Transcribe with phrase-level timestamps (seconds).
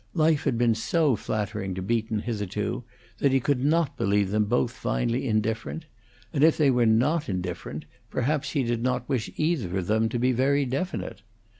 [0.15, 2.83] Life had been so flattering to Beaton hitherto
[3.19, 5.85] that he could not believe them both finally indifferent;
[6.33, 10.17] and if they were not indifferent, perhaps he did not wish either of them to
[10.17, 11.21] be very definite.